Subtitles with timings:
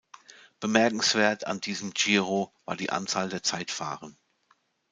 [0.59, 4.17] Bemerkenswert an diesem "Giro" war die Anzahl der Zeitfahren.